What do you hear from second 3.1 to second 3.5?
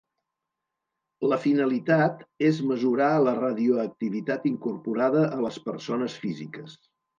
la